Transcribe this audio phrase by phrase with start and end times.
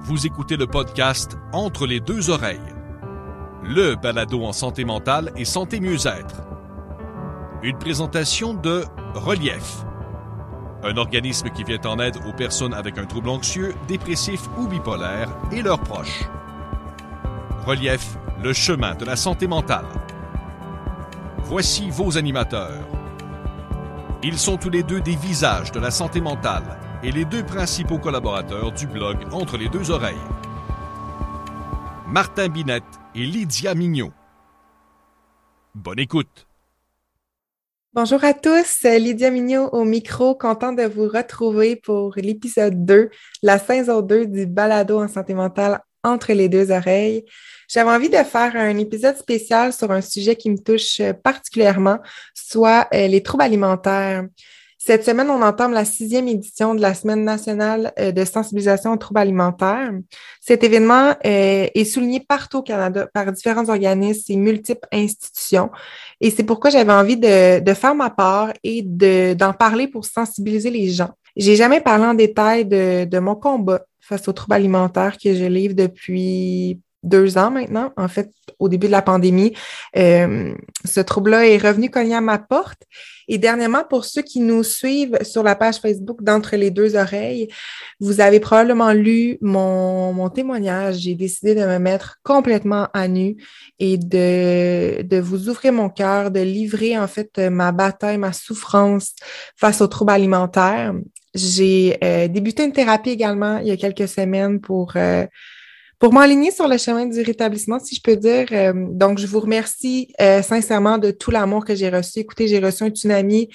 [0.00, 2.60] Vous écoutez le podcast Entre les deux oreilles,
[3.64, 6.42] le balado en santé mentale et santé mieux-être.
[7.62, 8.84] Une présentation de
[9.14, 9.84] Relief,
[10.84, 15.28] un organisme qui vient en aide aux personnes avec un trouble anxieux, dépressif ou bipolaire
[15.50, 16.24] et leurs proches.
[17.66, 19.86] Relief, le chemin de la santé mentale.
[21.44, 22.86] Voici vos animateurs.
[24.22, 27.98] Ils sont tous les deux des visages de la santé mentale et les deux principaux
[27.98, 30.16] collaborateurs du blog Entre les deux oreilles.
[32.06, 32.82] Martin Binette
[33.14, 34.10] et Lydia Mignot.
[35.74, 36.46] Bonne écoute.
[37.92, 43.10] Bonjour à tous, Lydia Mignot au micro, content de vous retrouver pour l'épisode 2,
[43.42, 47.24] la saison 2 du balado en santé mentale entre les deux oreilles.
[47.68, 51.98] J'avais envie de faire un épisode spécial sur un sujet qui me touche particulièrement,
[52.34, 54.24] soit euh, les troubles alimentaires.
[54.80, 58.96] Cette semaine, on entame la sixième édition de la Semaine nationale euh, de sensibilisation aux
[58.96, 59.90] troubles alimentaires.
[60.40, 65.70] Cet événement euh, est souligné partout au Canada par différents organismes et multiples institutions.
[66.20, 70.90] Et c'est pourquoi j'avais envie de, faire ma part et d'en parler pour sensibiliser les
[70.90, 71.10] gens.
[71.36, 75.44] J'ai jamais parlé en détail de, de mon combat face aux troubles alimentaires que je
[75.44, 79.54] livre depuis deux ans maintenant, en fait, au début de la pandémie.
[79.96, 80.52] Euh,
[80.84, 82.82] ce trouble-là est revenu cogner à ma porte.
[83.28, 87.48] Et dernièrement, pour ceux qui nous suivent sur la page Facebook d'Entre les deux oreilles,
[88.00, 90.96] vous avez probablement lu mon, témoignage.
[90.96, 93.36] J'ai décidé de me mettre complètement à nu
[93.78, 99.14] et de, de vous ouvrir mon cœur, de livrer en fait ma bataille, ma souffrance
[99.56, 100.94] face aux troubles alimentaires.
[101.34, 104.94] J'ai euh, débuté une thérapie également il y a quelques semaines pour...
[104.96, 105.26] Euh,
[105.98, 109.40] pour m'aligner sur le chemin du rétablissement, si je peux dire, euh, donc je vous
[109.40, 112.20] remercie euh, sincèrement de tout l'amour que j'ai reçu.
[112.20, 113.48] Écoutez, j'ai reçu un tsunami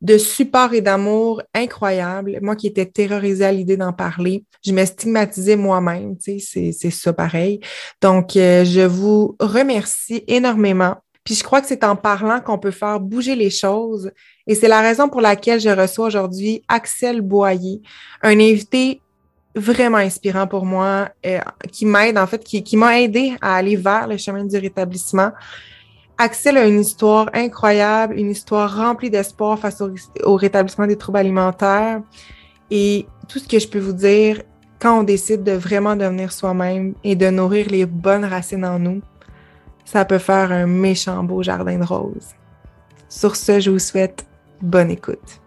[0.00, 2.38] de support et d'amour incroyable.
[2.42, 6.90] Moi qui étais terrorisée à l'idée d'en parler, je me stigmatisais moi-même, tu sais, c'est
[6.90, 7.60] ça pareil.
[8.00, 10.96] Donc, euh, je vous remercie énormément.
[11.24, 14.10] Puis je crois que c'est en parlant qu'on peut faire bouger les choses.
[14.48, 17.80] Et c'est la raison pour laquelle je reçois aujourd'hui Axel Boyer,
[18.22, 19.00] un invité
[19.54, 21.38] vraiment inspirant pour moi, euh,
[21.70, 25.32] qui m'aide, en fait, qui, qui m'a aidé à aller vers le chemin du rétablissement.
[26.18, 29.90] Axel a une histoire incroyable, une histoire remplie d'espoir face au,
[30.24, 32.00] au, rétablissement des troubles alimentaires.
[32.70, 34.42] Et tout ce que je peux vous dire,
[34.80, 39.00] quand on décide de vraiment devenir soi-même et de nourrir les bonnes racines en nous,
[39.84, 42.30] ça peut faire un méchant beau jardin de roses.
[43.08, 44.24] Sur ce, je vous souhaite
[44.60, 45.41] bonne écoute.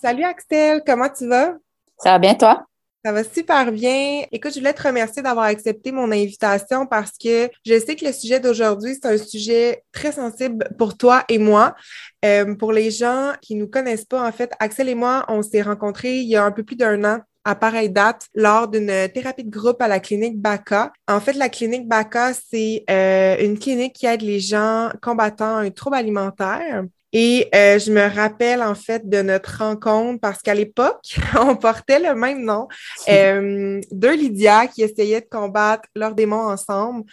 [0.00, 1.56] Salut Axel, comment tu vas?
[1.98, 2.64] Ça va bien toi?
[3.04, 4.22] Ça va super bien.
[4.30, 8.12] Écoute, je voulais te remercier d'avoir accepté mon invitation parce que je sais que le
[8.12, 11.74] sujet d'aujourd'hui, c'est un sujet très sensible pour toi et moi.
[12.24, 15.62] Euh, pour les gens qui nous connaissent pas, en fait, Axel et moi, on s'est
[15.62, 19.42] rencontrés il y a un peu plus d'un an à pareille date lors d'une thérapie
[19.42, 20.92] de groupe à la clinique BACA.
[21.08, 25.70] En fait, la clinique BACA, c'est euh, une clinique qui aide les gens combattant un
[25.70, 26.84] trouble alimentaire.
[27.12, 31.98] Et euh, je me rappelle en fait de notre rencontre parce qu'à l'époque, on portait
[31.98, 32.68] le même nom.
[33.08, 37.04] Euh, deux Lydia qui essayaient de combattre leurs démons ensemble.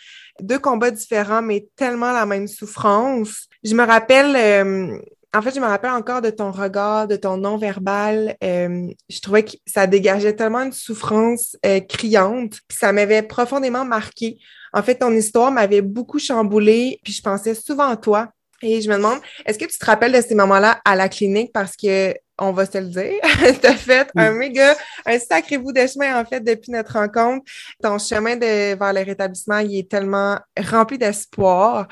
[0.42, 3.48] Deux combats différents, mais tellement la même souffrance.
[3.64, 5.00] Je me rappelle, euh,
[5.34, 8.36] en fait, je me rappelle encore de ton regard, de ton non-verbal.
[8.44, 11.56] Euh, je trouvais que ça dégageait tellement une souffrance
[11.88, 12.60] criante.
[12.70, 14.38] ça m'avait profondément marqué.
[14.74, 18.32] En fait, ton histoire m'avait beaucoup chamboulée, puis je pensais souvent à toi
[18.66, 21.52] et je me demande, est-ce que tu te rappelles de ces moments-là à la clinique?
[21.54, 23.22] Parce que on va se le dire,
[23.62, 27.46] tu as fait un méga, un sacré bout de chemin, en fait, depuis notre rencontre.
[27.82, 31.88] Ton chemin de, vers le rétablissement, il est tellement rempli d'espoir.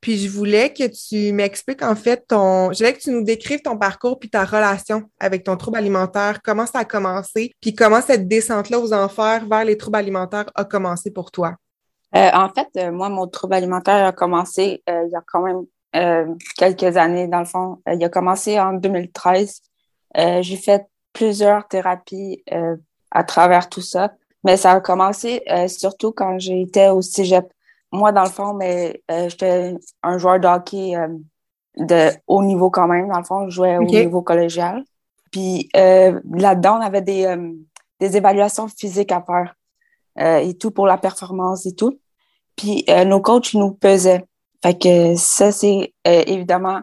[0.00, 3.60] Puis je voulais que tu m'expliques, en fait, ton, je voulais que tu nous décrives
[3.60, 8.00] ton parcours puis ta relation avec ton trouble alimentaire, comment ça a commencé, puis comment
[8.00, 11.56] cette descente-là aux enfers vers les troubles alimentaires a commencé pour toi?
[12.14, 15.42] Euh, en fait, euh, moi, mon trouble alimentaire a commencé euh, il y a quand
[15.42, 17.78] même quelques années, dans le fond.
[17.88, 19.62] Euh, il a commencé en 2013.
[20.16, 22.44] Euh, j'ai fait plusieurs thérapies
[23.10, 24.12] à travers tout ça,
[24.44, 27.50] mais ça a commencé surtout quand j'étais au cégep.
[27.90, 29.74] Moi, dans le fond, mais j'étais
[30.04, 30.94] un joueur de hockey
[31.76, 33.08] de haut niveau quand même.
[33.08, 34.84] Dans le fond, je jouais au niveau collégial.
[35.32, 37.34] Puis là-dedans, on avait des,
[37.98, 39.56] des évaluations physiques à faire
[40.40, 41.98] et tout pour la performance et tout.
[42.54, 44.24] Puis nos coachs nous pesaient.
[44.62, 46.80] Fait que ça, c'est euh, évidemment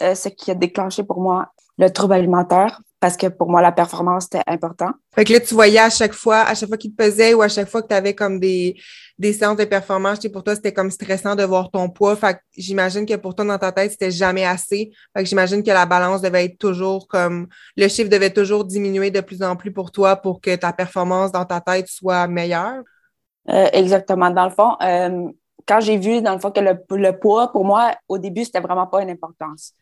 [0.00, 2.80] euh, ce qui a déclenché pour moi le trouble alimentaire.
[3.00, 4.90] parce que pour moi, la performance, c'était important.
[5.12, 7.42] Fait que là, tu voyais à chaque fois, à chaque fois qu'il te pesait ou
[7.42, 8.76] à chaque fois que tu avais comme des,
[9.18, 12.14] des séances de performance, tu sais, pour toi, c'était comme stressant de voir ton poids.
[12.14, 14.92] Fait que j'imagine que pour toi, dans ta tête, c'était jamais assez.
[15.16, 19.10] Fait que j'imagine que la balance devait être toujours comme, le chiffre devait toujours diminuer
[19.10, 22.84] de plus en plus pour toi pour que ta performance dans ta tête soit meilleure.
[23.48, 24.30] Euh, exactement.
[24.30, 25.28] Dans le fond, euh,
[25.66, 28.60] quand j'ai vu, dans le fond, que le, le poids, pour moi, au début, c'était
[28.60, 29.74] vraiment pas une importance.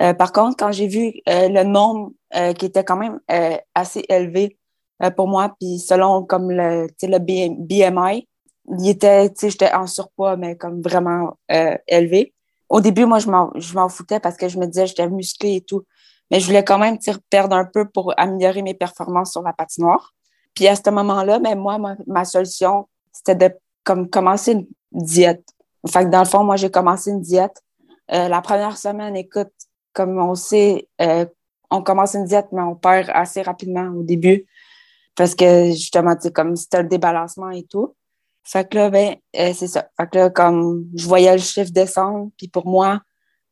[0.00, 3.18] Euh, par contre, quand j'ai vu euh, le nombre euh, qui était quand même
[3.74, 4.58] assez élevé
[5.16, 8.28] pour moi, puis selon comme le, le BMI,
[8.80, 11.38] il était, j'étais en surpoids, mais comme vraiment
[11.86, 12.34] élevé.
[12.68, 15.84] Au début, moi, je m'en foutais parce que je me disais j'étais musclée et tout.
[16.30, 16.98] Mais je voulais quand même
[17.30, 20.12] perdre un peu pour améliorer mes performances sur la patinoire.
[20.54, 23.54] Puis à ce moment-là, ben, moi, ma, ma solution, c'était de
[23.84, 25.44] comme commencer une diète.
[25.90, 27.62] Fait que dans le fond, moi, j'ai commencé une diète.
[28.08, 29.52] la première semaine, écoute,
[29.98, 31.26] comme on sait, euh,
[31.70, 34.46] on commence une diète, mais on perd assez rapidement au début
[35.16, 37.96] parce que justement, c'est comme c'était le débalancement et tout.
[38.44, 39.88] Fait que là, ben, euh, c'est ça.
[39.98, 43.00] Fait que là, comme je voyais le chiffre descendre, puis pour moi,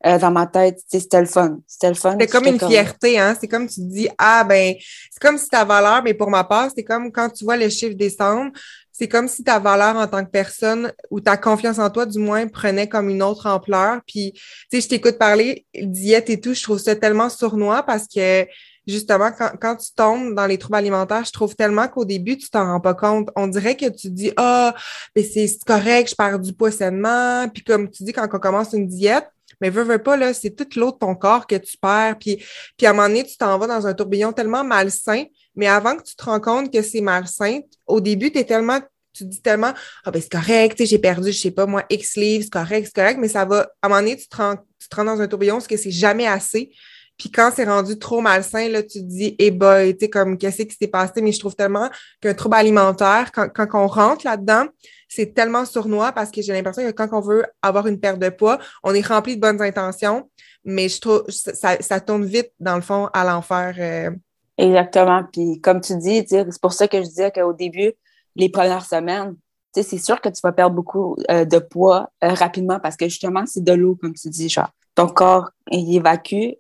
[0.07, 1.59] euh, dans ma tête, c'était le fun.
[1.67, 2.17] C'était le fun.
[2.21, 3.37] C'est comme une fierté, hein?
[3.39, 4.75] C'est comme tu dis, ah ben,
[5.11, 7.69] c'est comme si ta valeur, mais pour ma part, c'est comme quand tu vois le
[7.69, 8.53] chiffre descendre,
[8.99, 12.19] c'est comme si ta valeur en tant que personne ou ta confiance en toi, du
[12.19, 14.01] moins, prenait comme une autre ampleur.
[14.07, 14.41] Puis, tu
[14.73, 18.47] sais, je t'écoute parler diète et tout, je trouve ça tellement sournois parce que
[18.87, 22.49] justement, quand, quand tu tombes dans les troubles alimentaires, je trouve tellement qu'au début, tu
[22.49, 23.29] t'en rends pas compte.
[23.37, 24.75] On dirait que tu dis, ah,
[25.15, 27.49] mais c'est correct, je perds du poids sainement.
[27.53, 29.29] Puis comme tu dis, quand on commence une diète,
[29.61, 32.17] mais veux, veux pas, là, c'est tout l'eau de ton corps que tu perds.
[32.19, 32.45] Puis,
[32.77, 35.25] puis à un moment donné, tu t'en vas dans un tourbillon tellement malsain
[35.57, 38.81] mais avant que tu te rends compte que c'est malsain, au début, tu es tellement
[39.13, 39.73] tu dis tellement
[40.05, 42.95] Ah ben c'est correct, j'ai perdu, je sais pas moi, X livres, c'est correct, c'est
[42.95, 45.21] correct, mais ça va, à un moment donné, tu te rends, tu te rends dans
[45.23, 46.71] un tourbillon parce que c'est jamais assez.
[47.17, 50.37] Puis quand c'est rendu trop malsain, là, tu te dis, eh ben, tu sais, comme,
[50.37, 51.23] qu'est-ce qui s'est passé?
[51.23, 51.89] Mais je trouve tellement
[52.21, 54.67] qu'un trouble alimentaire, quand, quand on rentre là-dedans,
[55.09, 58.29] c'est tellement sournois parce que j'ai l'impression que quand on veut avoir une perte de
[58.29, 60.31] poids, on est rempli de bonnes intentions,
[60.65, 63.75] mais je trouve, ça, ça tourne vite, dans le fond, à l'enfer.
[63.79, 64.11] Euh,
[64.59, 65.23] Exactement.
[65.33, 67.93] Puis comme tu dis, c'est pour ça que je disais qu'au début,
[68.35, 69.37] les premières semaines,
[69.73, 73.45] c'est sûr que tu vas perdre beaucoup euh, de poids euh, rapidement parce que justement,
[73.47, 74.71] c'est de l'eau, comme tu dis, genre.
[74.95, 76.55] Ton corps, il évacue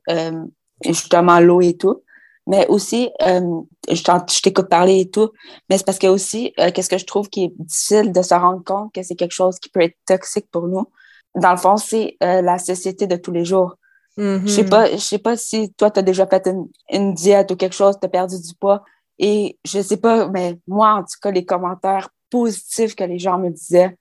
[0.85, 2.03] justement l'eau et tout.
[2.47, 5.31] Mais aussi, je t'écoute parler et tout,
[5.69, 8.63] mais c'est parce que aussi, qu'est-ce que je trouve qui est difficile de se rendre
[8.65, 10.87] compte que c'est quelque chose qui peut être toxique pour nous?
[11.35, 13.75] Dans le fond, c'est la société de tous les jours.
[14.19, 14.69] Je sais mm-hmm.
[14.69, 16.49] pas, je sais pas si toi, tu as déjà fait
[16.91, 18.83] une, diète ou quelque chose, tu as perdu du poids.
[19.19, 23.39] Et je sais pas, mais moi, en tout cas, les commentaires positifs que les gens
[23.39, 23.97] me disaient,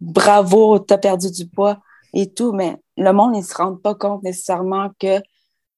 [0.00, 1.78] bravo, tu as perdu du poids
[2.12, 5.20] et tout, mais le monde, ne se rend pas compte nécessairement que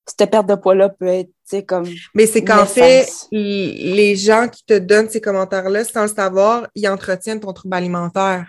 [0.06, 1.30] cette perte de poids-là peut être,
[1.66, 1.86] comme.
[2.14, 6.88] Mais c'est qu'en fait, les gens qui te donnent ces commentaires-là, sans le savoir, ils
[6.88, 8.46] entretiennent ton trouble alimentaire.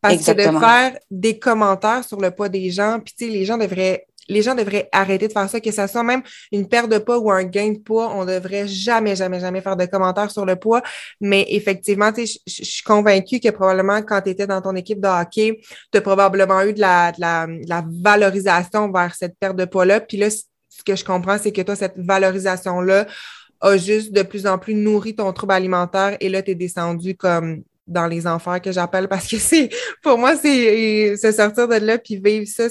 [0.00, 3.44] Parce que de faire des commentaires sur le poids des gens, puis tu sais, les
[3.44, 6.90] gens devraient les gens devraient arrêter de faire ça, que ça soit même une perte
[6.90, 8.12] de poids ou un gain de poids.
[8.14, 10.82] On devrait jamais, jamais, jamais faire de commentaires sur le poids.
[11.20, 15.60] Mais effectivement, je suis convaincue que probablement quand tu étais dans ton équipe de hockey,
[15.90, 20.00] tu as probablement eu de la, de la, la valorisation vers cette perte de poids-là.
[20.00, 20.28] Puis là,
[20.76, 23.06] ce que je comprends, c'est que toi, cette valorisation-là
[23.60, 27.14] a juste de plus en plus nourri ton trouble alimentaire et là, tu es descendu
[27.14, 29.68] comme dans les enfers que j'appelle parce que c'est
[30.02, 32.68] pour moi c'est se sortir de là puis vivre ça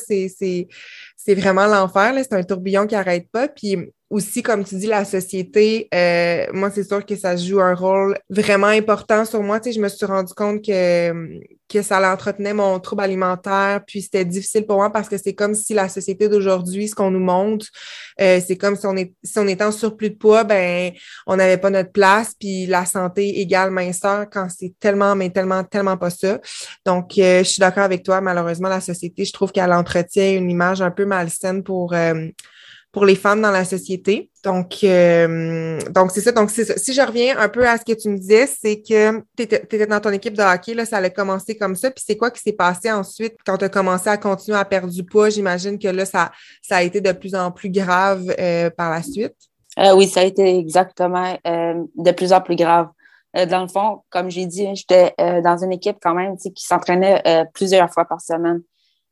[1.23, 2.13] c'est vraiment l'enfer.
[2.17, 3.47] C'est un tourbillon qui n'arrête pas.
[3.47, 3.77] Puis
[4.09, 8.17] aussi, comme tu dis, la société, euh, moi, c'est sûr que ça joue un rôle
[8.29, 9.59] vraiment important sur moi.
[9.59, 11.39] Tu sais, je me suis rendu compte que,
[11.71, 15.55] que ça entretenait mon trouble alimentaire, puis c'était difficile pour moi parce que c'est comme
[15.55, 17.67] si la société d'aujourd'hui, ce qu'on nous montre,
[18.19, 20.91] euh, c'est comme si on, est, si on était en surplus de poids, ben
[21.27, 25.63] on n'avait pas notre place, puis la santé égale minceur quand c'est tellement, mais tellement,
[25.63, 26.39] tellement pas ça.
[26.85, 28.21] Donc, euh, je suis d'accord avec toi.
[28.21, 31.93] Malheureusement, la société, je trouve qu'elle entretient une image un peu malsaine pour
[32.91, 34.29] pour les femmes dans la société.
[34.43, 36.31] Donc, euh, donc c'est ça.
[36.31, 36.77] Donc, ça.
[36.77, 39.85] Si je reviens un peu à ce que tu me disais, c'est que tu étais,
[39.85, 41.89] dans ton équipe de hockey, là, ça allait commencer comme ça.
[41.89, 44.91] Puis c'est quoi qui s'est passé ensuite quand tu as commencé à continuer à perdre
[44.91, 45.29] du poids?
[45.29, 46.31] J'imagine que là, ça,
[46.61, 49.35] ça a été de plus en plus grave euh, par la suite.
[49.79, 52.89] Euh, oui, ça a été exactement de plus en plus grave.
[53.33, 57.89] dans le fond, comme j'ai dit, j'étais dans une équipe quand même qui s'entraînait plusieurs
[57.89, 58.61] fois par semaine,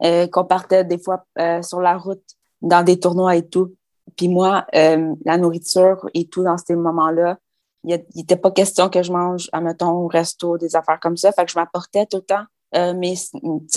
[0.02, 1.24] qu'on partait des fois
[1.62, 2.22] sur la route
[2.62, 3.76] dans des tournois et tout.
[4.16, 7.38] Puis moi, euh, la nourriture et tout dans ces moments-là,
[7.86, 11.32] il n'était pas question que je mange, admettons, au resto, des affaires comme ça.
[11.32, 12.44] Fait que je m'apportais tout le temps
[12.76, 13.16] euh, mes,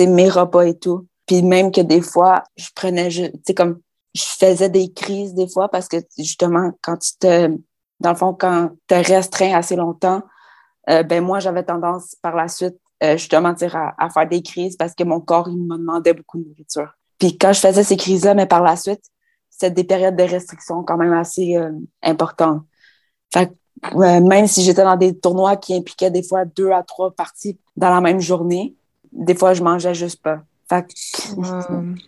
[0.07, 1.07] mes repas et tout.
[1.27, 3.81] Puis même que des fois, je prenais, tu sais, comme
[4.15, 7.49] je faisais des crises des fois parce que justement, quand tu te,
[8.01, 10.23] dans le fond, quand tu es restreint assez longtemps,
[10.91, 13.55] euh, ben moi, j'avais tendance par la suite, euh, justement,
[13.99, 16.93] à, faire des crises parce que mon corps, il me demandait beaucoup de nourriture.
[17.23, 19.05] Puis quand je faisais ces crises-là, mais par la suite,
[19.49, 21.71] c'était des périodes de restriction quand même assez euh,
[22.02, 22.62] importantes.
[23.33, 23.49] Fait
[23.95, 27.91] même si j'étais dans des tournois qui impliquaient des fois deux à trois parties dans
[27.91, 28.75] la même journée,
[29.12, 30.41] des fois, je mangeais juste pas.
[30.69, 30.85] Fait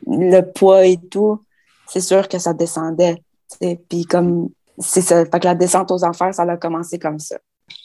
[0.08, 1.40] le poids et tout,
[1.86, 3.22] c'est sûr que ça descendait.
[3.88, 4.48] Puis comme,
[4.80, 5.24] c'est ça.
[5.26, 7.36] Fait que la descente aux enfers, ça a commencé comme ça.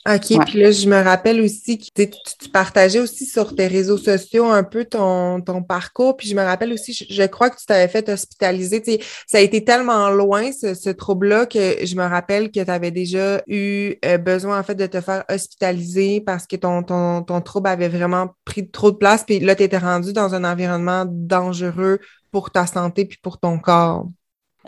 [0.07, 4.45] OK, puis là, je me rappelle aussi que tu, partageais aussi sur tes réseaux sociaux
[4.45, 7.87] un peu ton, ton parcours, puis je me rappelle aussi, je, crois que tu t'avais
[7.87, 8.81] fait hospitaliser.
[8.81, 12.91] Tu ça a été tellement loin, ce, trouble-là, que je me rappelle que tu avais
[12.91, 17.41] déjà eu euh, besoin, en fait, de te faire hospitaliser parce que ton, ton, ton
[17.41, 21.05] trouble avait vraiment pris trop de place, puis là, tu étais rendu dans un environnement
[21.07, 21.99] dangereux
[22.31, 24.07] pour ta santé puis pour ton corps.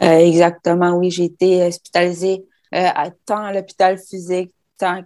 [0.01, 1.09] Euh, exactement, oui.
[1.09, 2.89] J'ai été hospitalisée euh,
[3.25, 4.53] tant à l'hôpital physique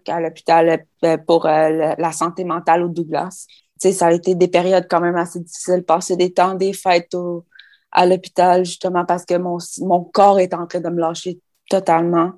[0.04, 3.46] qu'à l'hôpital euh, pour euh, la santé mentale au Douglas.
[3.80, 7.16] ça a été des périodes quand même assez difficiles, passer des temps, des fêtes
[7.92, 11.40] à l'hôpital, justement parce que mon, mon corps est en train de me lâcher
[11.70, 12.34] totalement.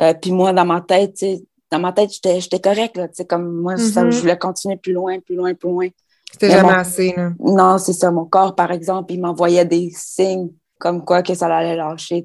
[0.00, 1.24] Euh, puis moi, dans ma tête,
[1.70, 2.96] dans ma tête, j'étais correcte.
[2.96, 4.10] Là, comme moi, mm-hmm.
[4.10, 5.88] je voulais continuer plus loin, plus loin, plus loin.
[6.32, 7.14] C'était jamais assez.
[7.38, 8.10] Non, c'est ça.
[8.10, 12.24] Mon corps, par exemple, il m'envoyait des signes comme quoi que ça allait lâcher.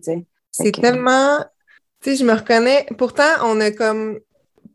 [0.52, 1.40] C'est tellement...
[2.02, 2.86] Tu sais, je me reconnais.
[2.98, 4.20] Pourtant, on a comme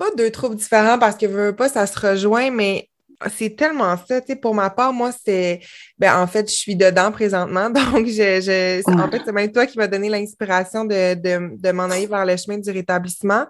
[0.01, 2.89] pas deux troubles différents parce que veux pas, ça se rejoint, mais
[3.37, 4.23] c'est tellement ça.
[4.23, 5.61] Tu sais, pour ma part, moi, c'est.
[5.99, 7.69] Ben, en fait, je suis dedans présentement.
[7.71, 8.91] Donc, je, je...
[8.91, 12.25] en fait, c'est même toi qui m'as donné l'inspiration de, de, de m'en aller vers
[12.25, 13.45] le chemin du rétablissement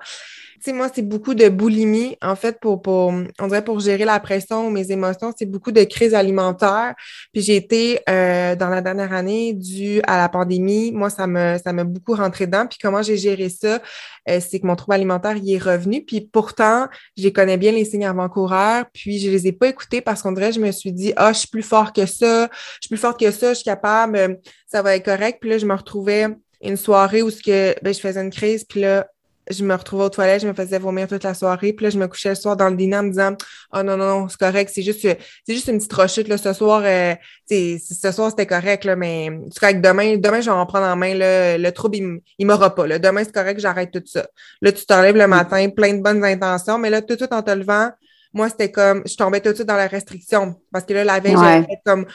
[0.64, 4.18] sais, moi, c'est beaucoup de boulimie, en fait, pour, pour, on dirait pour gérer la
[4.20, 6.94] pression ou mes émotions, c'est beaucoup de crises alimentaires.
[7.32, 11.56] Puis j'ai été, euh, dans la dernière année, dû à la pandémie, moi, ça me,
[11.62, 12.66] ça m'a beaucoup rentré dedans.
[12.66, 13.80] Puis comment j'ai géré ça,
[14.28, 16.04] euh, c'est que mon trouble alimentaire y est revenu.
[16.04, 20.22] Puis pourtant, je connais bien les signes avant-coureurs, puis je les ai pas écoutés parce
[20.22, 22.88] qu'on dirait, je me suis dit, ah, je suis plus fort que ça, je suis
[22.88, 25.38] plus forte que ça, je suis capable, ça va être correct.
[25.40, 26.26] Puis là, je me retrouvais
[26.62, 29.06] une soirée où ce que ben, je faisais une crise, puis là,
[29.50, 31.72] je me retrouvais aux toilettes, je me faisais vomir toute la soirée.
[31.72, 33.34] Puis là, je me couchais le soir dans le dîner en me disant
[33.74, 36.28] Oh non, non, non, c'est correct, c'est juste, c'est juste une petite rechute.
[36.28, 37.14] Là, ce soir, euh,
[37.48, 40.96] ce soir, c'était correct, là, mais c'est correct, demain, demain, je vais en prendre en
[40.96, 41.14] main.
[41.14, 42.86] Là, le trouble, il, il m'aura pas.
[42.86, 42.98] Là.
[42.98, 44.26] Demain, c'est correct, j'arrête tout ça.
[44.62, 47.42] Là, tu t'enlèves le matin, plein de bonnes intentions, mais là, tout de suite en
[47.42, 47.90] te levant,
[48.32, 50.54] moi, c'était comme je tombais tout de suite dans la restriction.
[50.72, 52.06] Parce que là, la veille, j'avais fait comme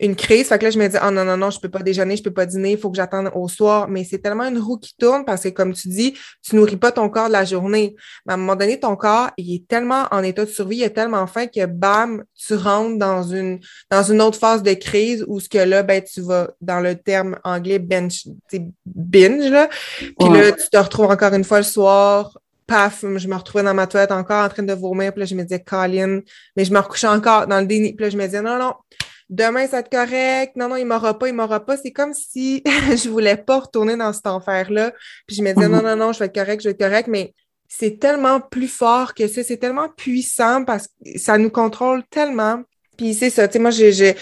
[0.00, 0.48] une crise.
[0.48, 2.22] Fait que là, je me dis, oh non, non, non, je peux pas déjeuner, je
[2.22, 3.88] peux pas dîner, il faut que j'attende au soir.
[3.88, 6.92] Mais c'est tellement une roue qui tourne parce que, comme tu dis, tu nourris pas
[6.92, 7.96] ton corps de la journée.
[8.26, 10.82] Mais à un moment donné, ton corps, il est tellement en état de survie, il
[10.82, 15.24] est tellement faim que, bam, tu rentres dans une, dans une autre phase de crise
[15.26, 18.26] où ce que là, ben, tu vas, dans le terme anglais, bench,
[18.86, 19.68] binge, là.
[19.98, 22.38] Puis là, tu te retrouves encore une fois le soir,
[22.68, 25.12] paf, je me retrouvais dans ma toilette encore en train de vomir.
[25.12, 26.20] Puis là, je me disais, Colin,
[26.56, 27.94] mais je me recouchais encore dans le déni.
[27.94, 28.74] Puis là, je me disais, non, non,
[29.28, 30.56] demain, ça va être correct.
[30.56, 31.76] Non, non, il m'aura pas, il m'aura pas.
[31.76, 34.92] C'est comme si je voulais pas retourner dans cet enfer-là.
[35.26, 35.84] Puis je me disais, non, mhm.
[35.84, 37.08] non, non, je vais être correct, je vais être correct.
[37.08, 37.34] Mais
[37.68, 39.42] c'est tellement plus fort que ça.
[39.42, 42.62] C'est tellement puissant parce que ça nous contrôle tellement.
[42.96, 44.16] Puis c'est ça, tu sais, moi, j'ai,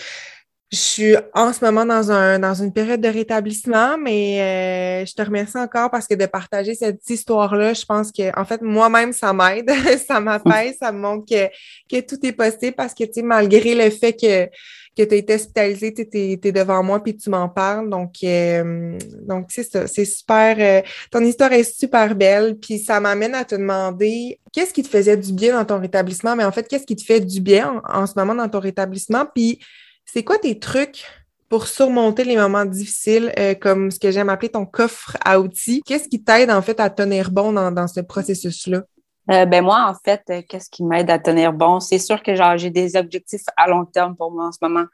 [0.73, 5.15] je suis en ce moment dans, un, dans une période de rétablissement, mais euh, je
[5.15, 9.13] te remercie encore parce que de partager cette histoire-là, je pense que, en fait, moi-même,
[9.13, 9.71] ça m'aide,
[10.07, 11.47] ça m'apaise, ça me montre que,
[11.89, 14.51] que tout est possible parce que, tu sais, malgré le fait que,
[14.97, 17.91] que tu as été hospitalisé, tu es, devant moi puis tu m'en parles.
[17.91, 20.57] Donc, euh, donc c'est ça, c'est super.
[20.59, 22.57] Euh, ton histoire est super belle.
[22.57, 26.35] Puis ça m'amène à te demander qu'est-ce qui te faisait du bien dans ton rétablissement,
[26.35, 29.27] mais en fait, qu'est-ce qui te fait du bien en, ce moment dans ton rétablissement?
[29.35, 29.61] Puis
[30.05, 31.05] c'est quoi tes trucs
[31.49, 35.83] pour surmonter les moments difficiles, euh, comme ce que j'aime appeler ton coffre à outils?
[35.85, 38.83] Qu'est-ce qui t'aide en fait à tenir bon dans, dans ce processus-là?
[39.31, 41.81] Euh, ben moi, en fait, euh, qu'est-ce qui m'aide à tenir bon?
[41.81, 44.87] C'est sûr que j'ai des objectifs à long terme pour moi en ce moment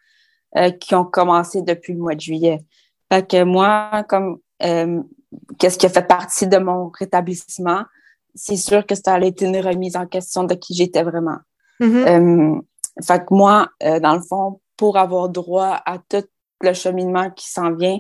[0.57, 2.65] euh, qui ont commencé depuis le mois de juillet.
[3.13, 4.39] Fait que moi, comme
[5.59, 7.83] qu'est-ce qui a fait partie de mon rétablissement,
[8.35, 11.39] c'est sûr que ça a été une remise en question de qui j'étais vraiment.
[11.81, 12.61] Mm-hmm.
[13.05, 16.25] fait que moi, dans le fond, pour avoir droit à tout
[16.61, 17.99] le cheminement qui s'en vient,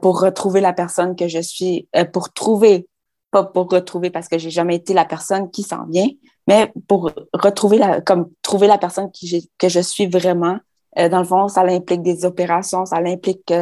[0.00, 2.88] pour retrouver la personne que je suis, pour trouver
[3.30, 6.08] pas pour retrouver parce que j'ai jamais été la personne qui s'en vient,
[6.46, 10.58] mais pour retrouver la, comme trouver la personne qui que je suis vraiment.
[10.98, 13.52] Euh, dans le fond, ça implique des opérations, ça implique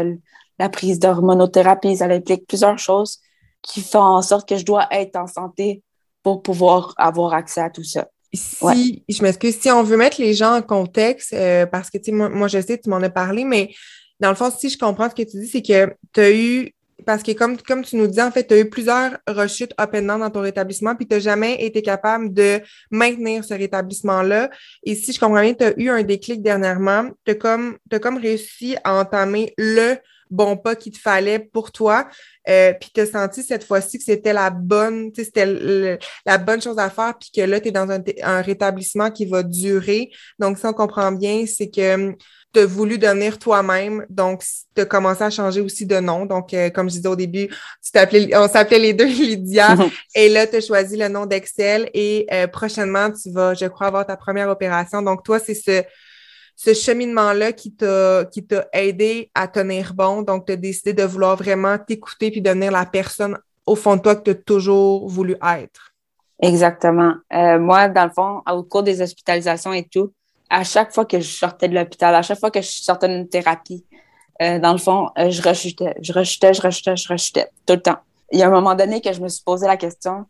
[0.59, 3.19] la prise d'hormonothérapie, ça implique plusieurs choses
[3.63, 5.83] qui font en sorte que je dois être en santé
[6.23, 8.09] pour pouvoir avoir accès à tout ça.
[8.35, 12.05] Si, je m'excuse, si on veut mettre les gens en contexte, euh, parce que, tu
[12.05, 13.71] sais, moi, moi, je sais, tu m'en as parlé, mais
[14.21, 16.75] dans le fond, si je comprends ce que tu dis, c'est que tu as eu
[17.07, 19.91] parce que comme, comme tu nous dis, en fait, tu as eu plusieurs rechutes up
[19.95, 24.51] and down dans ton rétablissement, puis tu n'as jamais été capable de maintenir ce rétablissement-là.
[24.83, 28.19] Et si je comprends bien, tu as eu un déclic dernièrement, tu as comme, comme
[28.19, 29.97] réussi à entamer le
[30.31, 32.09] bon pas qu'il te fallait pour toi,
[32.49, 36.79] euh, puis tu as senti cette fois-ci que c'était la bonne, c'était la bonne chose
[36.79, 40.11] à faire, puis que là, tu es dans un, un, rétablissement qui va durer.
[40.39, 42.15] Donc, si on comprend bien, c'est que
[42.53, 44.43] tu as voulu devenir toi-même, donc
[44.75, 46.25] tu as commencé à changer aussi de nom.
[46.25, 49.77] Donc, euh, comme je disais au début, tu t'appelais, on s'appelait les deux Lydia,
[50.15, 53.89] et là, tu as choisi le nom d'Excel et euh, prochainement, tu vas, je crois,
[53.89, 55.03] avoir ta première opération.
[55.03, 55.83] Donc, toi, c'est ce,
[56.61, 60.23] ce cheminement-là qui t'a qui t'a aidé à tenir bon.
[60.23, 64.03] Donc, tu as décidé de vouloir vraiment t'écouter puis devenir la personne au fond de
[64.03, 65.95] toi que tu as toujours voulu être.
[66.43, 67.15] Exactement.
[67.33, 70.13] Euh, moi, dans le fond, au cours des hospitalisations et tout,
[70.51, 73.29] à chaque fois que je sortais de l'hôpital, à chaque fois que je sortais d'une
[73.29, 73.85] thérapie,
[74.43, 77.83] euh, dans le fond, euh, je rechutais, je rechutais, je rechutais, je rechutais, tout le
[77.83, 77.99] temps.
[78.33, 80.25] Il y a un moment donné que je me suis posé la question,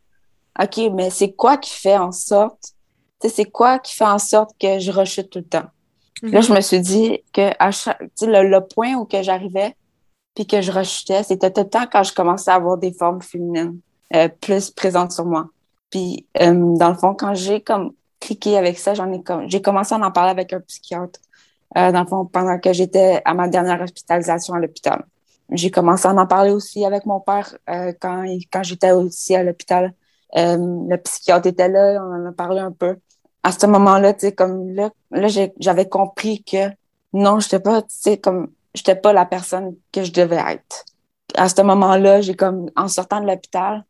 [0.61, 2.75] OK, mais c'est quoi qui fait en sorte,
[3.21, 5.71] tu sais, c'est quoi qui fait en sorte que je rechute tout le temps?
[6.23, 9.77] Là, je me suis dit que à chaque, le, le point où que j'arrivais,
[10.35, 13.23] puis que je rechutais, c'était tout le temps quand je commençais à avoir des formes
[13.23, 13.81] féminines
[14.15, 15.49] euh, plus présentes sur moi.
[15.91, 19.63] Puis, euh, dans le fond, quand j'ai comme cliqué avec ça, j'en ai comme, j'ai
[19.63, 21.21] commencé à en parler avec un psychiatre,
[21.77, 25.05] euh, dans le fond, pendant que j'étais à ma dernière hospitalisation à l'hôpital.
[25.51, 29.43] J'ai commencé à en parler aussi avec mon père euh, quand, quand j'étais aussi à
[29.43, 29.95] l'hôpital.
[30.37, 30.57] Euh,
[30.89, 32.97] le psychiatre était là, on en a parlé un peu
[33.49, 35.29] à ce moment-là, tu sais, comme là, là
[35.59, 36.69] j'avais compris que
[37.15, 40.85] non, j'étais pas, tu sais, comme, j'étais pas la personne que je devais être.
[41.35, 43.85] À ce moment-là, j'ai comme, en sortant de l'hôpital,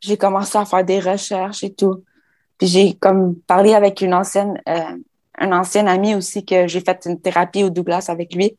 [0.00, 2.02] j'ai commencé à faire des recherches et tout.
[2.56, 4.96] Puis j'ai comme parlé avec une ancienne, euh,
[5.38, 8.56] un ancien ami aussi que j'ai fait une thérapie au Douglas avec lui,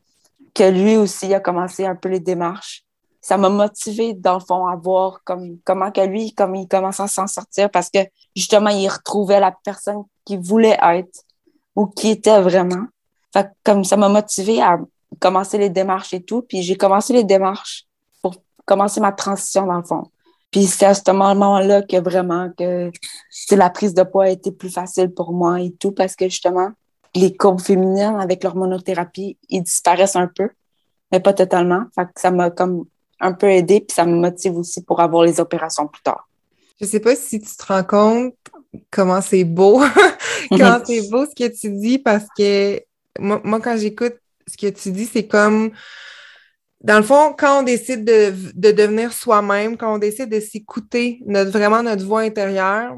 [0.54, 2.84] que lui aussi a commencé un peu les démarches.
[3.26, 7.00] Ça m'a motivé dans le fond à voir comme, comment que lui, comme il commence
[7.00, 7.98] à s'en sortir parce que
[8.36, 11.24] justement, il retrouvait la personne qui voulait être
[11.74, 12.86] ou qui était vraiment.
[13.64, 14.78] Comme ça m'a motivé à
[15.18, 16.42] commencer les démarches et tout.
[16.42, 17.86] Puis j'ai commencé les démarches
[18.22, 20.04] pour commencer ma transition dans le fond.
[20.52, 22.92] Puis c'est à ce moment-là que vraiment que
[23.50, 26.68] la prise de poids a été plus facile pour moi et tout parce que justement,
[27.16, 30.48] les courbes féminines avec l'hormonothérapie, ils disparaissent un peu,
[31.10, 31.86] mais pas totalement.
[32.14, 32.84] Ça m'a comme
[33.20, 36.28] un peu aidé puis ça me motive aussi pour avoir les opérations plus tard.
[36.80, 38.34] Je sais pas si tu te rends compte
[38.90, 39.82] comment c'est beau,
[40.50, 42.80] comment c'est beau ce que tu dis parce que
[43.18, 45.70] moi, quand j'écoute ce que tu dis, c'est comme
[46.82, 51.20] dans le fond, quand on décide de, de devenir soi-même, quand on décide de s'écouter,
[51.26, 52.94] notre, vraiment notre voix intérieure,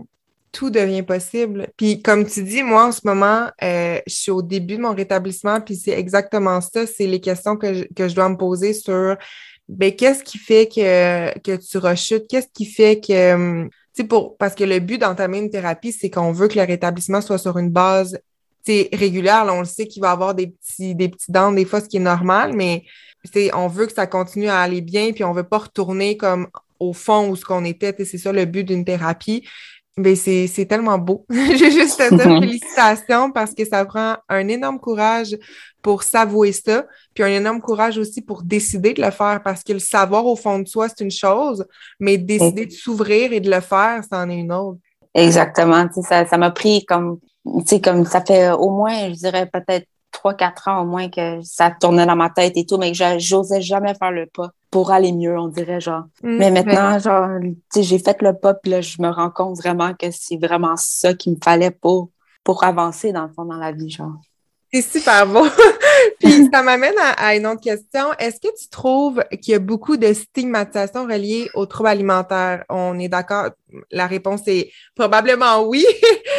[0.51, 1.69] tout devient possible.
[1.77, 4.95] Puis comme tu dis, moi en ce moment, euh, je suis au début de mon
[4.95, 9.17] rétablissement, puis c'est exactement ça, c'est les questions que que je dois me poser sur
[9.69, 13.69] ben, qu'est-ce qui fait que, que tu rechutes, qu'est-ce qui fait que
[14.05, 17.39] pour, parce que le but d'entamer une thérapie, c'est qu'on veut que le rétablissement soit
[17.39, 18.19] sur une base
[18.67, 19.45] régulière.
[19.45, 21.89] Là, on le sait qu'il va avoir des petits, des petits dents, des fois, ce
[21.89, 22.85] qui est normal, mais
[23.55, 26.93] on veut que ça continue à aller bien, puis on veut pas retourner comme au
[26.93, 27.95] fond où ce qu'on était.
[28.05, 29.47] C'est ça le but d'une thérapie.
[29.99, 31.27] Mais c'est tellement beau.
[31.31, 35.37] J'ai juste à dire félicitations parce que ça prend un énorme courage
[35.83, 39.73] pour s'avouer ça, puis un énorme courage aussi pour décider de le faire parce que
[39.73, 41.67] le savoir au fond de soi, c'est une chose,
[41.99, 44.79] mais décider de s'ouvrir et de le faire, c'en est une autre.
[45.15, 45.87] Exactement.
[46.03, 47.19] Ça m'a pris comme,
[47.83, 51.71] comme ça fait au moins, je dirais peut-être trois, quatre ans au moins que ça
[51.71, 55.13] tournait dans ma tête et tout, mais que j'osais jamais faire le pas pour aller
[55.13, 56.05] mieux, on dirait, genre.
[56.23, 57.29] Mm, mais maintenant, genre,
[57.75, 61.15] j'ai fait le pas, puis là, je me rends compte vraiment que c'est vraiment ça
[61.15, 62.11] qu'il me fallait pour,
[62.45, 64.21] pour avancer, dans le fond, dans la vie, genre.
[64.73, 65.47] C'est super beau.
[66.21, 68.13] Puis ça m'amène à, une autre question.
[68.19, 72.65] Est-ce que tu trouves qu'il y a beaucoup de stigmatisation reliée aux troubles alimentaires?
[72.69, 73.51] On est d'accord?
[73.91, 75.87] La réponse est probablement oui.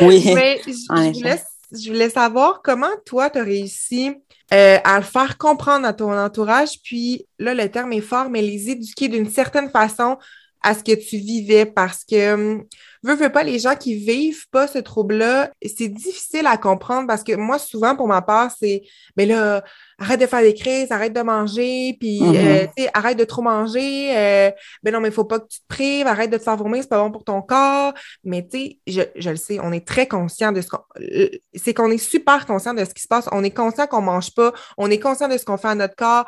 [0.01, 0.32] Oui.
[0.36, 4.15] Mais je, voulais, je, voulais, savoir comment toi, tu as réussi
[4.53, 6.82] euh, à le faire comprendre à ton entourage.
[6.84, 10.17] Puis là, le terme est fort, mais les éduquer d'une certaine façon
[10.62, 12.63] à ce que tu vivais parce que hum,
[13.03, 17.23] veux, veux pas, les gens qui vivent pas ce trouble-là, c'est difficile à comprendre parce
[17.23, 18.83] que moi, souvent, pour ma part, c'est,
[19.15, 19.63] mais là,
[19.97, 22.89] arrête de faire des crises, arrête de manger, puis, euh, mm-hmm.
[22.93, 24.51] arrête de trop manger, euh,
[24.83, 26.81] ben non, mais il faut pas que tu te prives, arrête de te faire vomir,
[26.81, 27.93] c'est pas bon pour ton corps.
[28.23, 31.29] Mais, tu sais, je, je le sais, on est très conscient de ce qu'on, euh,
[31.53, 34.33] c'est qu'on est super conscient de ce qui se passe, on est conscient qu'on mange
[34.33, 36.25] pas, on est conscient de ce qu'on fait à notre corps,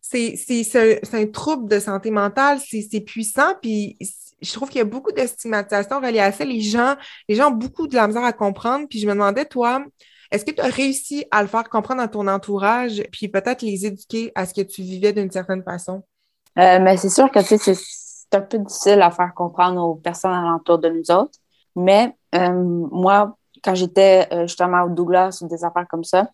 [0.00, 3.96] c'est un trouble de santé mentale, c'est puissant, puis
[4.40, 6.44] je trouve qu'il y a beaucoup de stigmatisation reliée à ça.
[6.44, 6.96] Les gens,
[7.28, 9.84] les gens ont beaucoup de la misère à comprendre, puis je me demandais, toi,
[10.30, 13.86] est-ce que tu as réussi à le faire comprendre à ton entourage, puis peut-être les
[13.86, 16.04] éduquer à ce que tu vivais d'une certaine façon?
[16.58, 17.76] Euh, mais c'est sûr que c'est
[18.32, 21.38] un peu difficile à faire comprendre aux personnes alentour de nous autres.
[21.76, 26.28] Mais euh, moi, quand j'étais euh, justement au Douglas ou des affaires comme ça,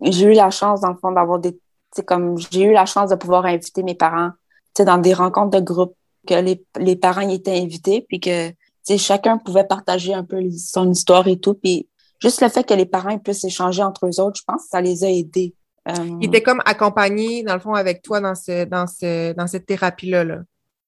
[0.00, 1.58] j'ai eu la chance, dans le fond, d'avoir des.
[2.06, 4.30] comme j'ai eu la chance de pouvoir inviter mes parents
[4.78, 5.94] dans des rencontres de groupe,
[6.26, 8.52] que les, les parents y étaient invités, puis que
[8.98, 11.54] chacun pouvait partager un peu son histoire et tout.
[11.54, 11.88] Puis
[12.20, 14.80] juste le fait que les parents puissent échanger entre eux autres, je pense que ça
[14.80, 15.54] les a aidés.
[15.88, 19.46] Euh, il était comme accompagné, dans le fond, avec toi dans, ce, dans, ce, dans
[19.46, 20.24] cette thérapie-là.
[20.24, 20.42] -là,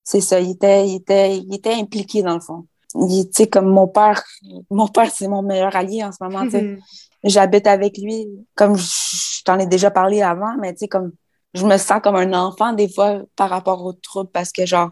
[0.04, 2.66] c'est ça, il était, il, était, il était impliqué dans le fond.
[2.92, 4.22] Tu sais, comme mon père,
[4.70, 6.44] mon père, c'est mon meilleur allié en ce moment.
[7.24, 11.12] J'habite avec lui, comme je, t'en ai déjà parlé avant, mais tu sais, comme
[11.54, 14.90] je me sens comme un enfant des fois par rapport aux troubles parce que, genre,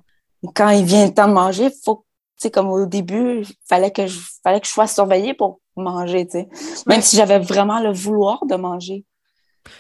[0.55, 2.05] quand il vient le temps de manger, il faut
[2.41, 6.27] sais, comme au début, il fallait que je, fallait que je sois surveillée pour manger,
[6.27, 6.49] tu sais.
[6.87, 9.05] Même si j'avais vraiment le vouloir de manger.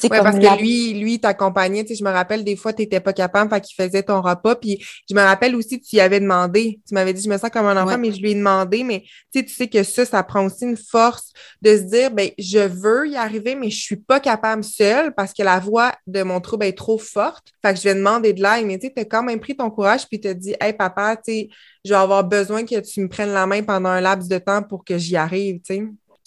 [0.02, 1.82] Oui, parce que lui, lui t'accompagnait.
[1.84, 4.20] Tu sais, je me rappelle, des fois, tu n'étais pas capable, fait qu'il faisait ton
[4.20, 4.54] repas.
[4.56, 6.80] Puis je me rappelle aussi, tu y avais demandé.
[6.86, 8.84] Tu m'avais dit, je me sens comme un enfant, mais je lui ai demandé.
[8.84, 9.00] Mais
[9.32, 12.30] tu sais, tu sais que ça, ça prend aussi une force de se dire, ben,
[12.38, 16.22] je veux y arriver, mais je suis pas capable seule parce que la voix de
[16.22, 17.48] mon trouble est trop forte.
[17.62, 18.66] Fait que je vais demander de l'aide.
[18.66, 21.48] Mais tu as quand même pris ton courage puis tu dit, hey, papa, tu sais,
[21.84, 24.62] je vais avoir besoin que tu me prennes la main pendant un laps de temps
[24.62, 25.84] pour que j'y arrive, tu sais.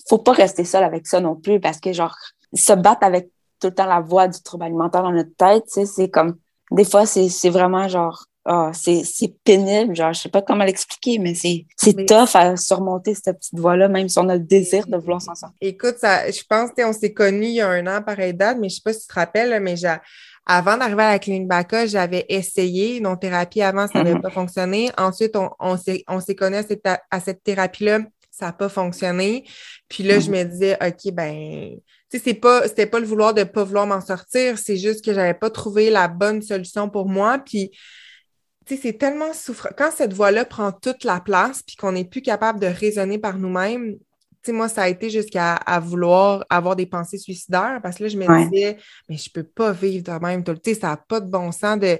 [0.10, 2.16] Faut pas rester seul avec ça non plus parce que, genre,
[2.54, 3.30] se battre avec
[3.64, 6.38] tout le temps la voix du trouble alimentaire dans notre tête, tu sais, c'est comme,
[6.72, 11.34] des fois, c'est vraiment genre, oh, c'est pénible, genre, je sais pas comment l'expliquer, mais
[11.34, 11.66] c'est
[12.06, 15.36] tough à surmonter cette petite voix-là, même si on a le désir de vouloir s'en
[15.36, 15.58] sortir.
[15.62, 18.68] Écoute, ça, je pense qu'on s'est connus il y a un an, pareil date, mais
[18.68, 19.76] je sais pas si tu te rappelles, mais
[20.46, 24.22] avant d'arriver à la clinique BACA, j'avais essayé non thérapie avant, ça n'avait mm-hmm.
[24.22, 24.92] pas fonctionné.
[24.98, 28.00] Ensuite, on, on s'est connus à cette, à cette thérapie-là,
[28.34, 29.46] ça n'a pas fonctionné.
[29.88, 30.32] Puis là, je mm-hmm.
[30.32, 31.78] me disais, OK, ben,
[32.10, 35.36] c'est pas, c'était pas le vouloir de pas vouloir m'en sortir, c'est juste que j'avais
[35.36, 37.38] pas trouvé la bonne solution pour moi.
[37.38, 37.70] Puis,
[38.66, 39.70] tu sais, c'est tellement souffrant.
[39.78, 43.38] Quand cette voix-là prend toute la place, puis qu'on n'est plus capable de raisonner par
[43.38, 44.00] nous-mêmes, tu
[44.48, 48.18] sais, moi, ça a été jusqu'à vouloir avoir des pensées suicidaires parce que là, je
[48.18, 50.44] me disais, mais je peux pas vivre de même.
[50.44, 52.00] Tu sais, ça n'a pas de bon sens de,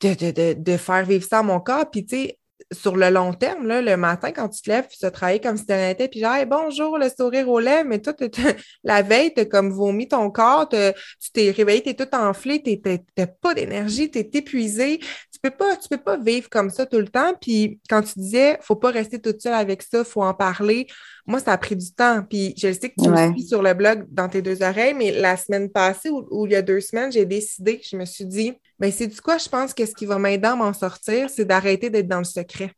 [0.00, 1.90] de, de, de, faire vivre ça à mon corps.
[1.90, 2.39] Puis, tu sais,
[2.72, 5.56] sur le long terme, là, le matin, quand tu te lèves, tu te travailles comme
[5.56, 8.14] si tu étais, puis genre, bonjour, le sourire aux lèvres, mais toi,
[8.84, 12.62] la veille, tu as comme vomi ton corps, tu t'es réveillé, tu es tout enflé,
[12.62, 12.80] tu
[13.16, 15.00] n'as pas d'énergie, tu es épuisé.
[15.42, 17.32] Tu peux pas, tu peux pas vivre comme ça tout le temps.
[17.40, 20.86] Puis quand tu disais, faut pas rester toute seule avec ça, faut en parler.
[21.26, 22.22] Moi, ça a pris du temps.
[22.28, 25.12] Puis je sais que tu me suis sur le blog dans tes deux oreilles, mais
[25.12, 28.52] la semaine passée ou, il y a deux semaines, j'ai décidé, je me suis dit,
[28.80, 31.44] mais c'est du quoi, je pense que ce qui va m'aider à m'en sortir, c'est
[31.44, 32.72] d'arrêter d'être dans le secret.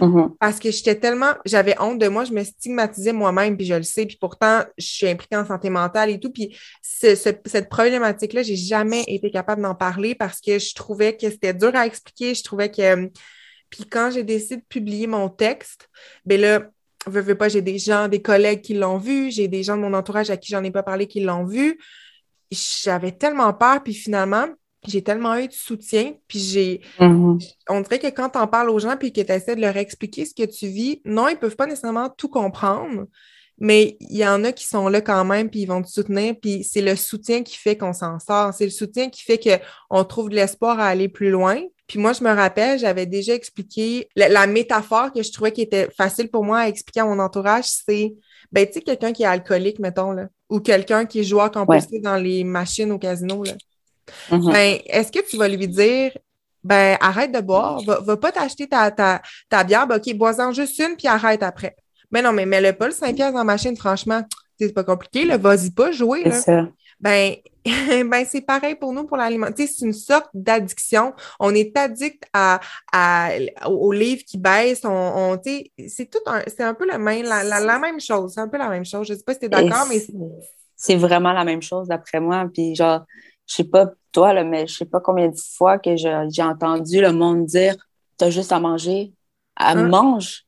[0.00, 0.36] Mm-hmm.
[0.40, 3.82] Parce que j'étais tellement, j'avais honte de moi, je me stigmatisais moi-même, puis je le
[3.82, 6.30] sais, puis pourtant, je suis impliquée en santé mentale et tout.
[6.32, 11.54] Puis cette problématique-là, j'ai jamais été capable d'en parler parce que je trouvais que c'était
[11.54, 12.34] dur à expliquer.
[12.34, 13.10] Je trouvais que.
[13.70, 15.88] Puis quand j'ai décidé de publier mon texte,
[16.24, 16.62] ben là,
[17.06, 19.82] veux, veux pas, j'ai des gens, des collègues qui l'ont vu, j'ai des gens de
[19.82, 21.78] mon entourage à qui j'en ai pas parlé qui l'ont vu.
[22.50, 24.46] J'avais tellement peur, puis finalement,
[24.86, 26.80] j'ai tellement eu de soutien, puis j'ai...
[27.00, 27.54] Mm-hmm.
[27.68, 29.76] On dirait que quand tu en parles aux gens, puis que tu essaies de leur
[29.76, 33.06] expliquer ce que tu vis, non, ils peuvent pas nécessairement tout comprendre,
[33.60, 36.34] mais il y en a qui sont là quand même, puis ils vont te soutenir,
[36.40, 38.54] puis c'est le soutien qui fait qu'on s'en sort.
[38.54, 41.60] C'est le soutien qui fait qu'on trouve de l'espoir à aller plus loin.
[41.88, 45.88] Puis moi, je me rappelle, j'avais déjà expliqué la, métaphore que je trouvais qui était
[45.96, 48.14] facile pour moi à expliquer à mon entourage, c'est,
[48.52, 51.98] ben, tu sais, quelqu'un qui est alcoolique, mettons, là, ou quelqu'un qui est joueur composé
[52.00, 53.54] dans les machines au casino, là.
[54.30, 54.52] Mm-hmm.
[54.52, 56.12] Ben, est-ce que tu vas lui dire,
[56.64, 60.52] ben, arrête de boire, va, va pas t'acheter ta, ta, ta, bière, ben, OK, bois-en
[60.52, 61.76] juste une, puis arrête après.
[62.10, 64.22] Ben non, mais mets-le pas le 5 pièces dans la machine, franchement,
[64.58, 66.24] c'est pas compliqué, là, vas-y pas jouer.
[66.24, 66.66] Là.
[67.00, 69.72] Ben, ben c'est pareil pour nous pour l'alimentation.
[69.72, 71.12] C'est une sorte d'addiction.
[71.38, 72.60] On est addict à,
[72.92, 73.30] à,
[73.66, 74.84] aux livres qui baissent.
[74.84, 75.40] On, on
[75.88, 78.32] c'est tout un, c'est un peu la même, la, la, même chose.
[78.34, 79.06] C'est un peu la même chose.
[79.06, 80.00] Je sais pas si tu es d'accord, mais
[80.76, 82.46] c'est vraiment la même chose d'après moi.
[82.52, 83.04] Puis genre,
[83.48, 87.00] je sais pas toi, là, mais je sais pas combien de fois que j'ai entendu
[87.00, 87.74] le monde dire
[88.18, 89.12] T'as juste à manger.
[89.56, 89.88] À hein?
[89.88, 90.44] mange.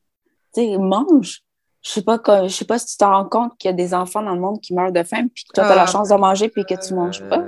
[0.53, 1.41] Tu sais, mange.
[1.81, 3.93] Je sais pas je sais pas si tu te rends compte qu'il y a des
[3.93, 5.87] enfants dans le monde qui meurent de faim, puis que toi, tu as la ah,
[5.87, 7.45] chance de manger, puis que tu manges pas.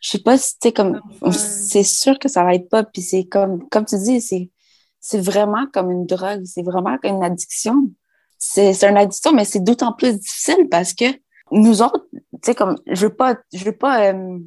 [0.00, 1.00] Je sais pas si, tu sais, comme,
[1.32, 4.50] c'est sûr que ça va être pas, puis c'est comme, comme tu dis, c'est,
[5.00, 7.90] c'est vraiment comme une drogue, c'est vraiment comme une addiction.
[8.38, 11.06] C'est, c'est une addiction, mais c'est d'autant plus difficile parce que
[11.50, 12.06] nous autres,
[12.42, 14.38] sais, comme, je veux pas, je veux pas euh,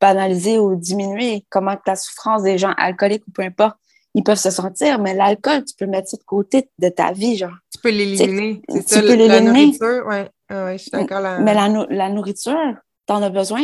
[0.00, 3.76] banaliser ou diminuer comment que la souffrance des gens alcooliques ou peu importe,
[4.14, 7.36] ils peuvent se sentir, mais l'alcool, tu peux mettre ça de côté de ta vie,
[7.36, 7.54] genre.
[7.72, 9.00] Tu peux l'éliminer, c'est ça.
[9.00, 9.40] Tu peux l'éliminer.
[9.40, 10.30] La nourriture, ouais.
[10.50, 11.38] ouais, je suis d'accord là.
[11.38, 12.74] Mais la, la nourriture,
[13.06, 13.62] t'en as besoin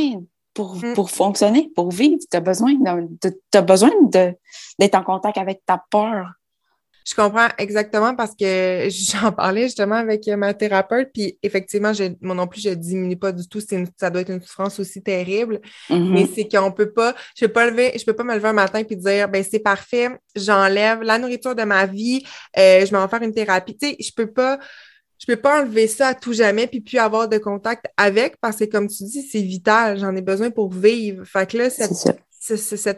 [0.54, 0.94] pour, mm.
[0.94, 2.18] pour fonctionner, pour vivre.
[2.30, 3.92] Tu as besoin
[4.78, 6.32] d'être en contact avec ta peur.
[7.04, 12.34] Je comprends exactement parce que j'en parlais justement avec ma thérapeute, puis effectivement, je, moi
[12.34, 13.60] non plus, je diminue pas du tout.
[13.60, 15.60] ça doit être une souffrance aussi terrible.
[15.90, 16.12] Mm-hmm.
[16.12, 18.54] Mais c'est qu'on peut pas, je peux pas lever, je peux pas me lever un
[18.54, 22.24] matin puis dire ben c'est parfait, j'enlève la nourriture de ma vie,
[22.58, 23.76] euh, je vais en faire une thérapie.
[23.76, 24.58] Tu sais, je peux pas
[25.18, 28.58] je peux pas enlever ça à tout jamais puis puis avoir de contact avec parce
[28.58, 29.98] que comme tu dis, c'est vital.
[29.98, 31.24] J'en ai besoin pour vivre.
[31.24, 31.92] Fait que là, cette,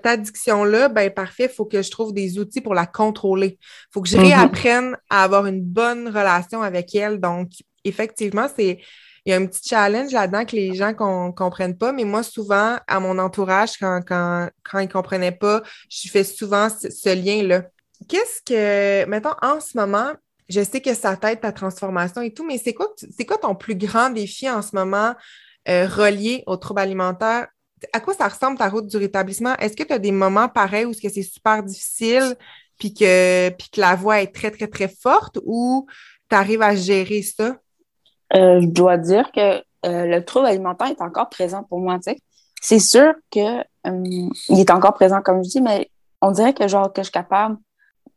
[0.04, 3.58] addiction-là, ben parfait, il faut que je trouve des outils pour la contrôler.
[3.60, 4.20] Il faut que je mm-hmm.
[4.20, 7.20] réapprenne à avoir une bonne relation avec elle.
[7.20, 7.50] Donc,
[7.84, 8.80] effectivement, c'est.
[9.24, 12.22] Il y a un petit challenge là-dedans que les gens ne comprennent pas, mais moi,
[12.22, 16.90] souvent, à mon entourage, quand, quand, quand ils ne comprenaient pas, je fais souvent ce,
[16.90, 17.64] ce lien-là.
[18.08, 20.12] Qu'est-ce que, mettons, en ce moment,
[20.48, 23.54] je sais que ça t'aide ta transformation et tout, mais c'est quoi, c'est quoi ton
[23.54, 25.14] plus grand défi en ce moment
[25.68, 27.48] euh, relié aux troubles alimentaires?
[27.92, 29.54] À quoi ça ressemble ta route du rétablissement?
[29.56, 32.36] Est-ce que tu as des moments pareils où c'est super difficile
[32.78, 35.86] puis que, puis que la voix est très, très, très forte ou
[36.28, 37.56] tu arrives à gérer ça?
[38.34, 41.98] Euh, je dois dire que euh, le trouble alimentaire est encore présent pour moi.
[42.60, 47.02] C'est sûr qu'il est encore présent, comme je dis, mais on dirait que genre que
[47.02, 47.56] je suis capable,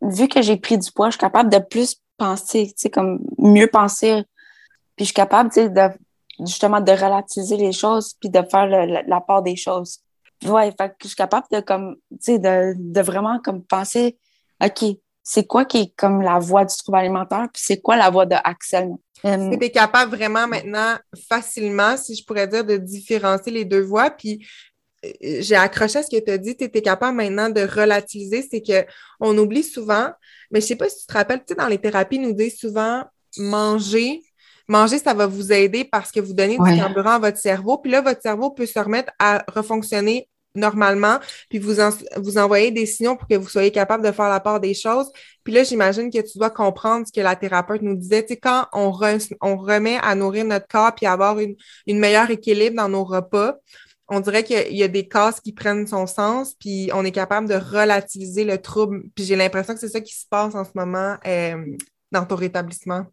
[0.02, 4.24] vu que j'ai pris du poids, je suis capable de plus penser, comme mieux penser.
[4.96, 5.90] Puis je suis capable, de,
[6.40, 10.00] justement de relativiser les choses puis de faire la, part des choses.
[10.46, 14.18] Ouais, fait que je suis capable de, comme, tu sais, de, de vraiment comme penser,
[14.64, 14.84] OK,
[15.24, 18.26] c'est quoi qui est comme la voie du trouble alimentaire, puis c'est quoi la voie
[18.26, 18.90] de Axel?
[19.24, 20.96] Um, tu es capable vraiment maintenant
[21.30, 24.10] facilement, si je pourrais dire, de différencier les deux voies.
[24.12, 24.48] Puis
[25.06, 25.10] euh,
[25.42, 28.62] j'ai accroché à ce que tu as dit, tu étais capable maintenant de relativiser, c'est
[28.62, 30.10] qu'on oublie souvent,
[30.52, 32.34] mais je sais pas si tu te rappelles, tu sais, dans les thérapies, ils nous
[32.34, 33.04] disent souvent
[33.38, 34.22] manger.
[34.70, 37.80] Manger, ça va vous aider parce que vous donnez du carburant à votre cerveau.
[37.80, 41.76] Puis là, votre cerveau peut se remettre à refonctionner normalement, puis vous,
[42.18, 45.12] vous envoyez des signaux pour que vous soyez capable de faire la part des choses.
[45.44, 48.24] Puis là, j'imagine que tu dois comprendre ce que la thérapeute nous disait.
[48.24, 48.92] Tu sais, quand on,
[49.42, 51.56] on remet à nourrir notre corps puis avoir une,
[51.88, 53.56] une meilleure équilibre dans nos repas,
[54.08, 57.48] on dirait qu'il y a des cases qui prennent son sens, puis on est capable
[57.48, 59.04] de relativiser le trouble.
[59.16, 61.76] Puis j'ai l'impression que c'est ça qui se passe en ce moment euh,
[62.12, 63.06] dans ton rétablissement.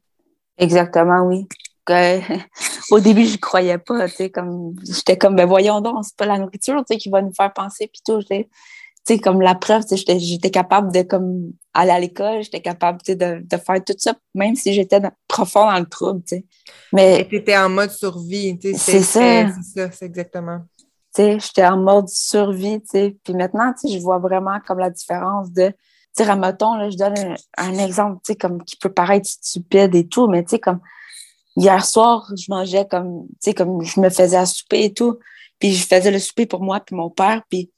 [0.59, 1.47] Exactement, oui.
[2.91, 6.27] au début, je croyais pas, tu sais, comme j'étais comme ben voyons donc, c'est pas
[6.27, 8.45] la nourriture, tu sais, qui va nous faire penser puis tout, tu
[9.05, 13.57] sais, comme la preuve, j'étais capable de comme aller à l'école, j'étais capable de, de,
[13.57, 16.45] faire tout ça, même si j'étais profond dans le trouble, tu sais.
[16.93, 18.79] Mais tu étais en mode survie, tu sais.
[18.79, 19.53] C'est ça.
[19.55, 20.63] C'est ça, c'est exactement
[21.17, 25.73] j'étais en mode survie, tu Puis maintenant, tu je vois vraiment comme la différence de,
[26.17, 30.07] tu sais, là, je donne un, exemple, tu sais, comme qui peut paraître stupide et
[30.07, 30.81] tout, mais tu sais, comme
[31.57, 35.19] hier soir, je mangeais comme, tu sais, comme je me faisais à souper et tout,
[35.59, 37.71] puis je faisais le souper pour moi puis mon père, puis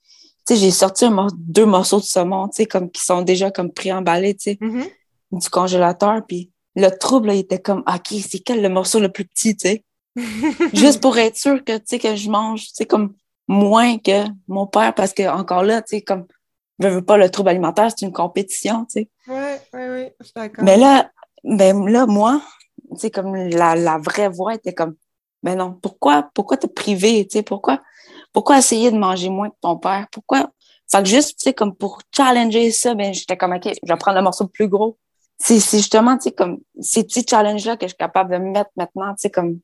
[0.46, 3.72] tu sais, j'ai sorti deux morceaux de saumon, tu sais, comme qui sont déjà comme
[3.72, 4.88] préemballés, tu sais, mm-hmm.
[5.33, 9.24] du congélateur, puis le trouble, il était comme, OK, c'est quel le morceau le plus
[9.24, 9.85] petit, tu sais?
[10.74, 13.14] Juste pour être sûr que, tu sais, que je mange, tu sais, comme
[13.48, 16.27] moins que mon père parce que encore là, tu sais, comme
[16.78, 19.10] je veux pas le trouble alimentaire, c'est une compétition, tu sais.
[19.26, 19.36] Oui,
[19.74, 20.64] oui, oui, je suis d'accord.
[20.64, 21.10] Mais là,
[21.44, 22.40] ben là, moi,
[22.92, 24.94] tu sais, comme la, la vraie voix était comme
[25.42, 27.80] ben non, pourquoi, pourquoi te priver, tu sais, pourquoi,
[28.32, 30.06] pourquoi essayer de manger moins que ton père?
[30.10, 30.50] Pourquoi?
[30.90, 33.98] Fait que juste, tu sais, comme pour challenger ça, ben j'étais comme OK, je vais
[33.98, 34.98] prendre le morceau le plus gros.
[35.38, 39.10] C'est justement, tu sais, comme ces petits challenges-là que je suis capable de mettre maintenant,
[39.10, 39.60] tu sais, comme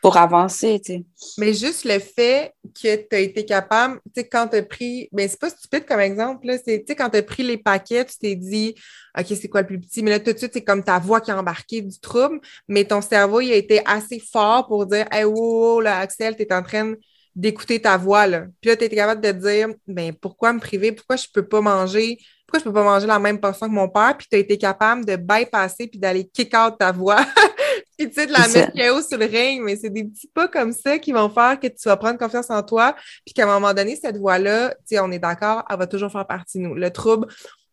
[0.00, 1.04] pour avancer, tu sais.
[1.38, 5.08] Mais juste le fait que tu as été capable, tu sais, quand tu as pris,
[5.12, 7.56] mais c'est pas stupide comme exemple, là, c'est, tu sais, quand tu as pris les
[7.56, 8.74] paquets, tu t'es dit,
[9.18, 10.02] OK, c'est quoi le plus petit?
[10.02, 12.84] Mais là, tout de suite, c'est comme ta voix qui a embarqué du trouble, mais
[12.84, 16.52] ton cerveau, il a été assez fort pour dire, hey, wow, là, Axel, tu es
[16.52, 16.94] en train
[17.34, 18.46] d'écouter ta voix, là.
[18.60, 20.92] Puis là, tu es capable de te dire, ben, pourquoi me priver?
[20.92, 22.18] Pourquoi je peux pas manger?
[22.46, 24.16] Pourquoi je peux pas manger la même portion que mon père?
[24.16, 27.24] Puis tu as été capable de bypasser puis d'aller kick out ta voix
[27.98, 30.46] Puis tu sais, de la mettre chaos sur le ring, mais c'est des petits pas
[30.46, 32.94] comme ça qui vont faire que tu vas prendre confiance en toi,
[33.26, 36.12] puis qu'à un moment donné, cette voix-là, tu sais, on est d'accord, elle va toujours
[36.12, 36.74] faire partie de nous.
[36.74, 37.26] Le trouble,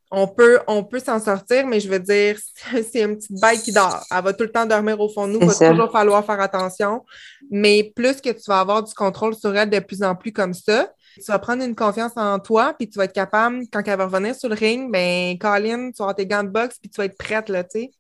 [0.09, 2.39] on peut, on peut s'en sortir, mais je veux dire,
[2.71, 4.03] c'est une petite bête qui dort.
[4.09, 6.39] Elle va tout le temps dormir au fond de nous, il va toujours falloir faire
[6.39, 7.05] attention.
[7.51, 10.55] Mais plus que tu vas avoir du contrôle sur elle de plus en plus comme
[10.55, 13.97] ça, tu vas prendre une confiance en toi, puis tu vas être capable, quand elle
[13.97, 16.89] va revenir sur le ring, ben, Colin, tu vas avoir tes gants de boxe, puis
[16.89, 17.91] tu vas être prête, là, tu sais.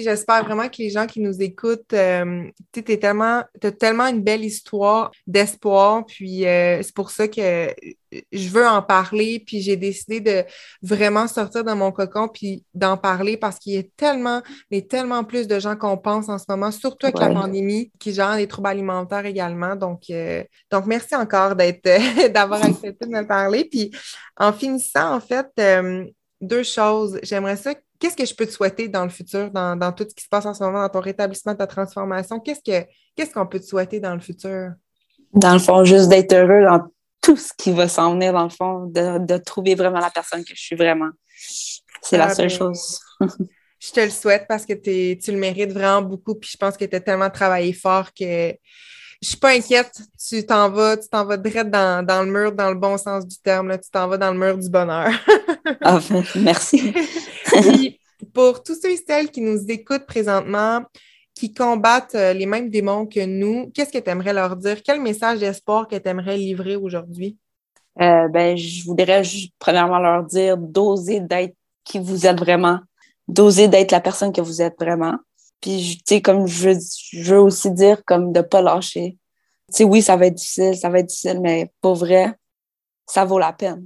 [0.00, 3.42] J'espère vraiment que les gens qui nous écoutent, euh, tu as tellement,
[3.78, 7.74] tellement une belle histoire d'espoir, puis euh, c'est pour ça que
[8.30, 10.44] je veux en parler, puis j'ai décidé de
[10.80, 15.24] vraiment sortir de mon cocon, puis d'en parler parce qu'il y a tellement, mais tellement
[15.24, 18.46] plus de gens qu'on pense en ce moment, surtout avec la pandémie, qui gèrent les
[18.46, 19.76] troubles alimentaires également.
[19.76, 21.84] Donc, euh, donc merci encore d'être,
[22.32, 23.64] d'avoir accepté de me parler.
[23.64, 23.90] Puis
[24.36, 25.48] en finissant, en fait,
[26.42, 27.18] deux choses.
[27.22, 30.24] J'aimerais ça qu'est-ce que je peux te souhaiter dans le futur, dans, tout ce qui
[30.24, 32.40] se passe en ce moment, dans ton rétablissement, ta transformation?
[32.40, 32.84] Qu'est-ce que
[33.14, 34.72] qu'est-ce qu'on peut te souhaiter dans le futur?
[35.32, 36.84] Dans le fond, juste d'être heureux dans
[37.22, 40.52] tout ce qui va s'en venir, dans le fond, de, trouver vraiment la personne que
[40.52, 41.10] je suis vraiment.
[42.02, 42.98] C'est la ah, seule ben, chose.
[43.78, 46.34] je te le souhaite parce que tu le mérites vraiment beaucoup.
[46.34, 48.52] Puis je pense que tu as tellement travaillé fort que
[49.22, 49.92] je suis pas inquiète.
[50.28, 53.24] Tu t'en vas, tu t'en vas direct dans, dans, le mur, dans le bon sens
[53.24, 53.68] du terme.
[53.68, 53.78] Là.
[53.78, 55.12] Tu t'en vas dans le mur du bonheur.
[55.82, 56.00] ah,
[56.36, 56.92] merci.
[58.34, 60.82] pour tous ceux et celles qui nous écoutent présentement,
[61.34, 64.82] qui combattent euh, les mêmes démons que nous, qu'est-ce que tu aimerais leur dire?
[64.82, 67.38] Quel message d'espoir que tu aimerais livrer aujourd'hui?
[68.00, 69.22] Euh, ben, je voudrais
[69.58, 72.78] premièrement leur dire d'oser d'être qui vous êtes vraiment,
[73.28, 75.16] d'oser d'être la personne que vous êtes vraiment.
[75.60, 76.70] Puis, tu sais, comme je,
[77.22, 79.18] veux aussi dire, comme de pas lâcher.
[79.68, 82.34] Tu sais, oui, ça va être difficile, ça va être difficile, mais pour vrai,
[83.06, 83.84] ça vaut la peine.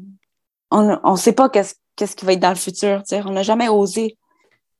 [0.70, 3.02] On ne sait pas qu'est-ce qu'est-ce qui va être dans le futur.
[3.10, 4.16] On n'a jamais osé,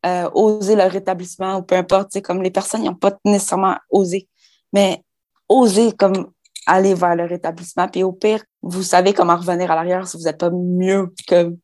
[0.05, 4.29] euh, oser le rétablissement ou peu importe, comme les personnes n'ont pas nécessairement osé.
[4.73, 5.03] Mais
[5.49, 6.31] oser, comme,
[6.67, 7.89] aller vers le rétablissement.
[7.89, 11.55] Puis au pire, vous savez comment revenir à l'arrière si vous n'êtes pas mieux que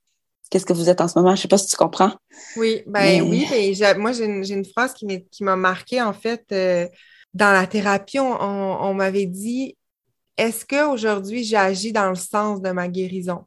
[0.50, 1.34] qu'est-ce que vous êtes en ce moment.
[1.34, 2.12] Je sais pas si tu comprends.
[2.56, 3.46] Oui, ben oui.
[3.78, 6.44] Ben, moi, j'ai une, phrase qui m'a marqué, en fait.
[6.52, 6.88] Euh,
[7.34, 9.76] dans la thérapie, on, m'avait dit
[10.36, 13.46] Est-ce qu'aujourd'hui, j'agis dans le sens de ma guérison?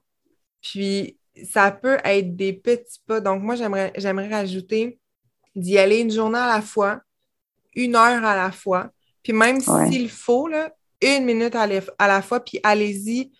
[0.65, 3.19] Puis, ça peut être des petits pas.
[3.19, 4.99] Donc, moi, j'aimerais, j'aimerais rajouter
[5.55, 7.01] d'y aller une journée à la fois,
[7.75, 8.89] une heure à la fois,
[9.21, 13.31] puis même s'il faut, là, une minute à la fois, puis allez-y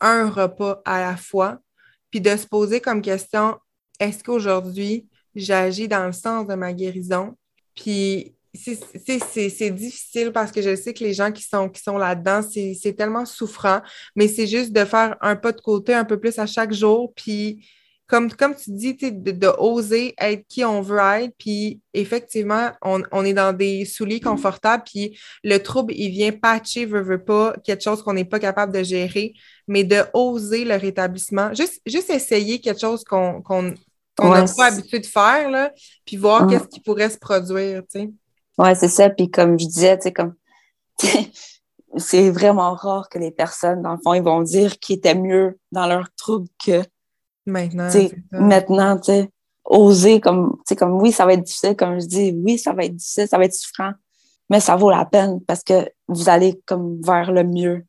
[0.00, 1.60] un repas à la fois
[2.12, 3.58] puis de se poser comme question,
[3.98, 7.36] est-ce qu'aujourd'hui, j'agis dans le sens de ma guérison?
[7.74, 12.42] Puis c'est difficile parce que je sais que les gens qui sont, qui sont là-dedans,
[12.42, 13.80] c'est tellement souffrant,
[14.14, 17.12] mais c'est juste de faire un pas de côté un peu plus à chaque jour,
[17.14, 17.66] puis
[18.12, 23.32] comme, comme tu dis, de, oser être qui on veut être, puis effectivement, on, est
[23.32, 28.02] dans des souliers confortables, puis le trouble, il vient patcher, veut, veut pas, quelque chose
[28.02, 29.32] qu'on n'est pas capable de gérer,
[29.66, 33.42] mais de oser le rétablissement, juste, juste essayer quelque chose qu'on
[34.20, 35.72] n'a pas habitué de faire, là,
[36.04, 38.10] puis voir qu'est-ce qui pourrait se produire, tu sais.
[38.58, 40.34] Ouais, c'est ça, puis comme je disais, tu sais, comme...
[41.96, 45.58] c'est vraiment rare que les personnes, dans le fond, ils vont dire qu'ils étaient mieux
[45.72, 46.82] dans leur trouble que
[47.46, 47.90] Maintenant.
[48.30, 49.30] Maintenant, tu sais,
[49.64, 52.72] oser comme, tu sais, comme oui, ça va être difficile, comme je dis, oui, ça
[52.72, 53.92] va être difficile, ça va être souffrant,
[54.50, 57.84] mais ça vaut la peine parce que vous allez comme vers le mieux.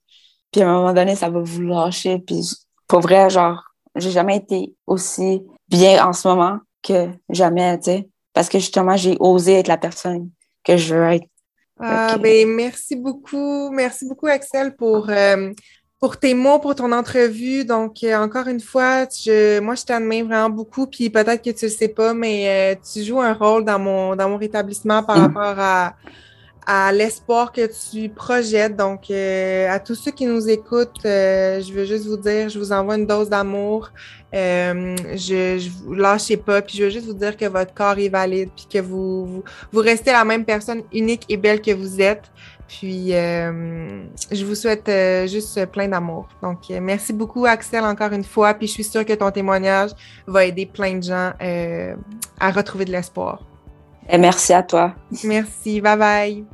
[0.52, 2.20] Puis à un moment donné, ça va vous lâcher.
[2.20, 2.50] Puis
[2.88, 3.64] pour vrai, genre,
[3.96, 8.96] j'ai jamais été aussi bien en ce moment que jamais, tu sais, parce que justement,
[8.96, 10.30] j'ai osé être la personne
[10.64, 11.28] que je veux être.
[11.80, 13.70] Ah, ben, merci beaucoup.
[13.72, 15.52] Merci beaucoup, Axel, pour, euh,
[16.00, 17.66] pour tes mots, pour ton entrevue.
[17.66, 20.88] Donc, euh, encore une fois, je, moi, je t'admire vraiment beaucoup.
[20.88, 24.16] Puis peut-être que tu le sais pas, mais euh, tu joues un rôle dans mon,
[24.16, 25.22] dans mon rétablissement par mm.
[25.22, 25.96] rapport à,
[26.66, 28.76] à l'espoir que tu projettes.
[28.76, 32.72] Donc, euh, à tous ceux qui nous écoutent, je veux juste vous dire, je vous
[32.72, 33.92] envoie une dose d'amour.
[34.34, 36.62] je, je vous lâchez pas.
[36.62, 39.44] Puis je veux juste vous dire que votre corps est valide, puis que vous, vous,
[39.72, 42.32] vous restez la même personne unique et belle que vous êtes.
[42.80, 46.28] Puis, euh, je vous souhaite euh, juste plein d'amour.
[46.42, 48.54] Donc, euh, merci beaucoup, Axel, encore une fois.
[48.56, 49.92] Puis, je suis sûre que ton témoignage
[50.26, 51.34] va aider plein de gens
[52.40, 53.44] à retrouver de l'espoir.
[54.10, 54.94] Et merci à toi.
[55.24, 55.82] Merci.
[55.82, 56.46] Bye bye.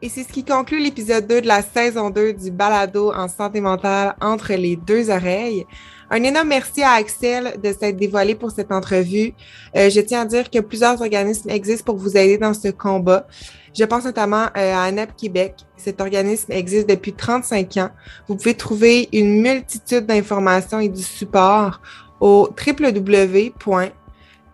[0.00, 3.60] Et c'est ce qui conclut l'épisode 2 de la saison 2 du balado en santé
[3.60, 5.64] mentale entre les deux oreilles.
[6.10, 9.32] Un énorme merci à Axel de s'être dévoilé pour cette entrevue.
[9.74, 13.26] je tiens à dire que plusieurs organismes existent pour vous aider dans ce combat.
[13.74, 15.54] Je pense notamment euh, à ANEP Québec.
[15.76, 17.90] Cet organisme existe depuis 35 ans.
[18.28, 21.80] Vous pouvez trouver une multitude d'informations et du support
[22.20, 22.48] au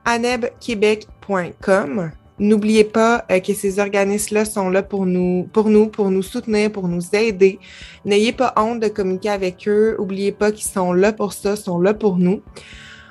[0.09, 2.11] www.anebquebec.com.
[2.41, 6.71] N'oubliez pas euh, que ces organismes-là sont là pour nous, pour nous, pour nous soutenir,
[6.71, 7.59] pour nous aider.
[8.05, 9.97] N'ayez pas honte de communiquer avec eux.
[9.99, 12.41] N'oubliez pas qu'ils sont là pour ça, sont là pour nous.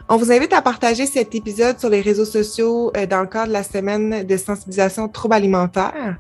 [0.08, 3.50] On vous invite à partager cet épisode sur les réseaux sociaux euh, dans le cadre
[3.50, 6.18] de la semaine de sensibilisation troubles alimentaires.